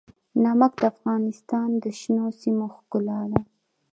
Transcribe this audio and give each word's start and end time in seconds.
نمک 0.43 0.73
د 0.81 0.83
افغانستان 0.93 1.69
د 1.83 1.85
شنو 1.99 2.27
سیمو 2.41 2.67
ښکلا 2.75 3.19
ده. 3.31 3.39